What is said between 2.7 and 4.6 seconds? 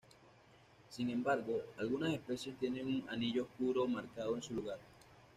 un anillo oscuro marcado en su